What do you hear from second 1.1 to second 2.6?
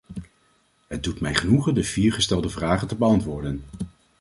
mij genoegen de vier gestelde